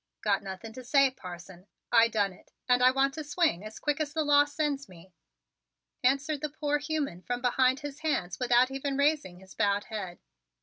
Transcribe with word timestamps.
"Got 0.23 0.41
nothing 0.41 0.73
to 0.73 0.83
say, 0.83 1.11
parson. 1.11 1.67
I 1.91 2.07
done 2.07 2.33
it 2.33 2.51
and 2.67 2.81
I 2.81 2.89
want 2.89 3.13
to 3.13 3.23
swing 3.23 3.63
as 3.63 3.77
quick 3.77 3.99
as 4.01 4.13
the 4.13 4.23
law 4.23 4.45
sends 4.45 4.89
me," 4.89 5.13
answered 6.03 6.41
the 6.41 6.49
poor 6.49 6.79
human 6.79 7.21
from 7.21 7.39
behind 7.39 7.81
his 7.81 7.99
hands 7.99 8.39
without 8.39 8.71
even 8.71 8.97
raising 8.97 9.37
his 9.41 9.53
bowed 9.53 9.83
head. 9.83 10.17